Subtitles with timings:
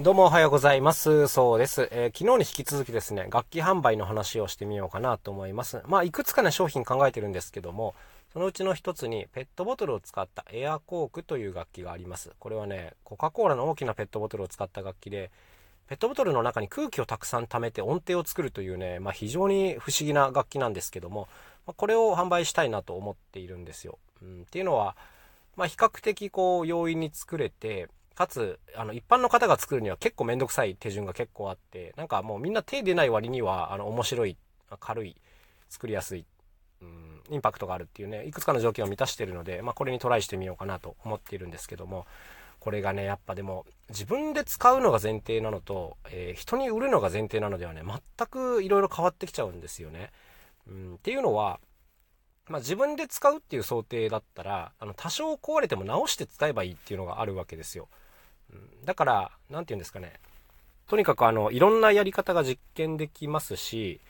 [0.00, 1.26] どうもおはようございます。
[1.26, 5.82] そうです、えー、昨日に引き続きですね、楽器販売の話をしてみようかなと思います。
[5.88, 7.96] まあ、いくつかね、商品考えてるんですけども、
[8.32, 12.30] そのうちの一つにペットボトルを使ったエアコークという楽器があります。
[12.38, 15.32] これはね、コカ・コーラの大きなペットボトルを使った楽器で、
[15.88, 21.26] ペットボトルの中に空気をたくさん溜めて音程を作るというね、まあ、非常に不思議な楽器なんですけども、
[21.66, 23.98] まあ、これを販売したいなと思っているんですよ。
[24.22, 24.94] うん、っていうのは、
[25.56, 27.88] まあ、比較的こう容易に作れて、
[28.18, 34.36] かつ、あの、一般の方が作るには結構めんどくさい手順が結構あって、なんかもうみんな手出ない割には、あの、面白い、
[34.80, 35.14] 軽い、
[35.68, 36.24] 作りやすい、
[36.82, 42.08] うん、インパクトがあるっていうね、いくつかの条件を満たしてるので、まあ、これにトライしてみようかなと思っているんですけども、
[42.58, 50.10] これがね、やっぱでも、自分で使うのが前提なのと、えー、人に売るのが前提なのではね、全くいろいろ変わってきちゃうんですよね。
[50.66, 51.60] うん、っていうのは、
[52.48, 57.88] まあ、自分で使うっていう想定だったら、あの、多少壊れても直して使えばいいっていうのがあるわけですよ。
[58.84, 60.12] だから、なんて言うんですかね。
[60.86, 64.00] とにかくあの、いろんなやり方が実験できますし、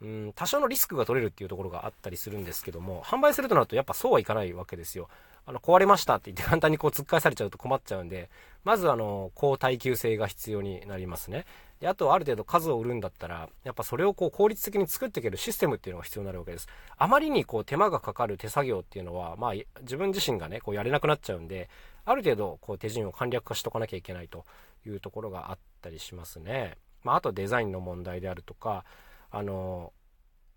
[0.00, 5.08] うん、多少のリスクが取れるっていうところがあったりするんですけども、販売するとなるとやっぱそうはいかないわけですよ。
[5.46, 8.30] あの、壊れましたって言って簡単にこう突っ返されちゃうと困っちゃうんで、
[8.64, 11.44] まずあの、高耐久性が必要になりますね。
[11.80, 16.68] で、あとある程度数を売るんだったら、やっぱそれをこう効率的に作っていけるシステムっていうのが必要になるわけです。
[16.96, 21.68] あまりにこう手間がかかる手作業っていうのは、まあ自分自身がね、こうやれなくなっちゃうんで、
[22.04, 24.44] ある程度こう手順を簡略化しとかなきゃいけないと
[24.86, 26.76] いうところがあったりしますね。
[27.02, 28.84] まああとデザインの問題であるとか、
[29.30, 29.92] あの、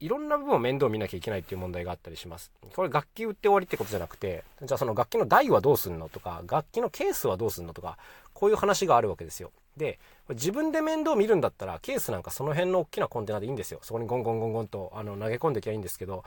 [0.00, 2.50] いろんな部分を面倒見なきゃいけないっていう問題があったりします。
[2.74, 7.98] これ楽器売って終わりってことじゃなくて、じゃあその楽器の台はどうすんのとか、楽器のケースはどうすんのとか、
[8.32, 9.52] こういう話があるわけですよ。
[9.76, 13.78] で、自分で面倒見るんだったら、ケースなんかその辺の大きなコンテナでいいんですよ。
[13.82, 16.24] そこにゴンゴンゴンゴンとあの投げ込んできゃいいんですけど、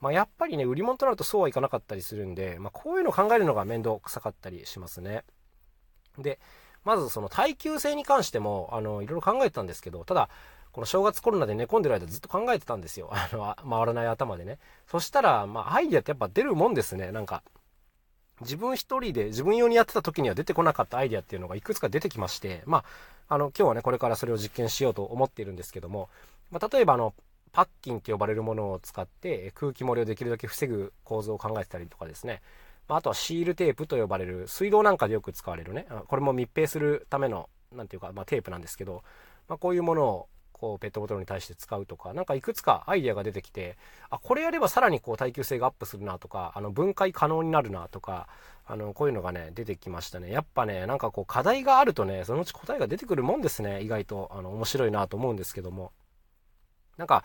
[0.00, 5.24] まあ、やっぱりね、売り物となるとそうはいかなかったりするんで、まあ、こういうのを考えるのが面倒くさかったりしますね。
[6.18, 6.38] で、
[6.84, 10.28] まずその耐久性に関しても、あの、いろいろ考えてたんですけど、ただ、
[10.72, 13.10] この正月コロナで寝込んでる間ずっと考えてたんですよ。
[13.12, 14.58] あの、回らない頭でね。
[14.86, 17.10] そしたら、まあ、アイディアってやっぱ出るもんですね。
[17.10, 17.42] なんか、
[18.40, 22.84] 自分一人で自分用にやってた時には出てこなかったアイディアっていうのがいくつか出てきまして、ま
[23.28, 26.08] あ、あの、今日はね、これからそれを実験しようと思っているんですけども、
[26.50, 27.14] まあ、例えばあの、
[27.52, 32.42] パッキンって呼ばれるものを使って空気漏れをできるだけ防ぐ構造を考えてたりとかですね、
[32.88, 39.02] まあ、とはシールテープと呼ばれる水道なんかでよく使われるね、これも密閉するための、なんていうか、まあ、テープなんですけど、
[39.48, 40.28] まあ、こういうものを
[40.58, 43.78] こうペットボトルに対して使うとか、なんかいくつかアイデアが出てきて、
[44.10, 48.28] あ、これやればさらにこう耐久性がアップするなとか、あの分解可能になるなとか、
[48.66, 50.30] あの、こういうのがね、出てきましたね。
[50.30, 53.82] やっぱね、なんかこう課題があるとね、そのうち答えが出てくるもんですね。
[53.82, 55.92] 意外と、あの、面白いなと思うんですけども。
[56.98, 57.24] なんか、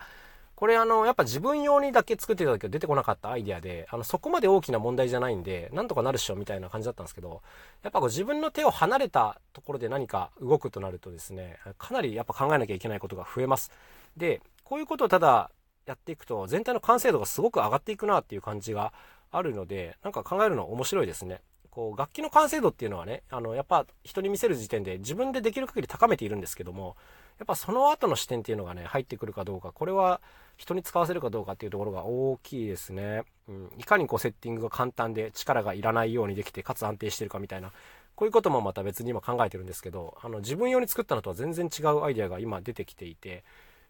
[0.54, 7.42] これあの、やっぱ自分用にだけ作ってた時は出てこなかったアイデアで、あの、そこまで大きな問題じゃないんで、なんとかなるっしょみたいな感じだったんですけど、
[7.82, 13.72] やっぱこう自分の手を離れたところで何か動くとなるとですね、かなりやっぱ考えなきゃいけないことが増えます。
[14.16, 15.50] で、こういうことをただ
[15.86, 18.92] やっていくと、全体の完成度がすごく上がっていくなっていう感じが
[19.32, 21.40] あるので、なんか考えるの面白いですね。
[21.70, 26.96] こう、楽器の完成度っていうのはね、あの、やっぱ人に見せる時点で自分でできる限り高めているんですけども、
[27.38, 30.20] やっぱその後の視点っていうのがね、入ってくるかどうか、これは
[30.56, 33.24] 人に使わせるかどうかっていうところが大きいですね。
[33.48, 37.72] うん、いかにこうセッティングが簡単で力がいらないようにできて、かつ安定してるかみたいな、
[38.14, 43.42] こういうこともまた別に今考えてるんですけど、あの自分用に作ったのとは全然違うアイデアが今出てきていて、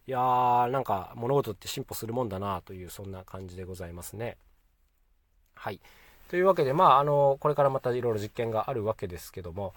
[0.06, 4.36] いやー、なんか物事って進歩するもんだなという、そんな感じでございますね。
[5.54, 5.80] はい。
[6.28, 9.74] というわけで、まあ、あの、これからまたいろいろ実験があるわけですけども、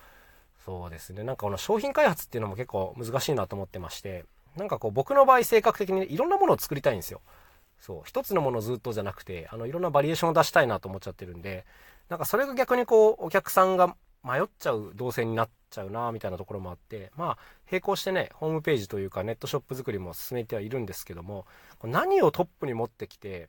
[0.68, 1.24] そうですね。
[1.24, 4.26] なんかこの商品開発っていうのも結構難しいなと思ってまして、
[4.58, 7.22] なんかこう僕の場合性格的に、いろんなものを作りたいんですよ。
[7.80, 8.02] そう。
[8.04, 11.66] 一つのものずっとじゃなくて、あの、いろんなバリエーションを出したいなと思っちゃってるんで、
[12.10, 13.96] なんかそれが逆にこう、お客さんが
[14.26, 17.38] 迷っちゃう動線になっちゃうな、みたいなところもあって、まあ、
[17.72, 21.46] 並行してね、ホームページというかネットショップ作りも進めてはいるんですけども、
[21.82, 23.48] 何をトップに持ってきて、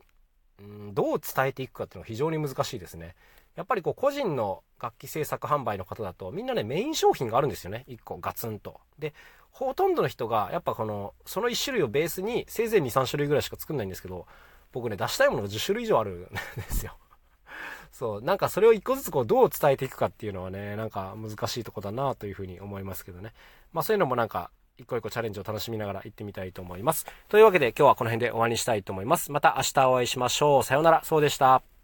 [0.60, 3.16] うん、どう伝えていくかっていうのは非常に難しいですね。
[3.58, 7.84] やっぱりこう個人の楽器制作販売の方だとみんなねメイン商品があるんですよね。
[7.88, 8.80] 1個ガツンと。
[9.00, 9.14] で、
[9.50, 14.28] ほとんどの人がやっぱこの、その1種類をベースにせいぜい2、3種類ぐらいしか作んないんですけど、
[14.70, 16.22] 僕ね出したいものが10種類以上あるん
[16.54, 16.96] ですよ。
[17.90, 23.32] そう、なんかそれを1個ずつこうどう伝えていくかっていうのはね、なんか難しいとこだなというふうに思いますけどね。
[23.72, 27.06] まあそういうのもなんか一個一個チャレンジを楽しみながら行ってみたいと思います。
[27.26, 29.32] というわけで今日はこの辺で終わりにしたいと思います。
[29.32, 30.62] また明日お会いしましょう。
[30.62, 31.02] さようなら。
[31.02, 31.77] そうでした。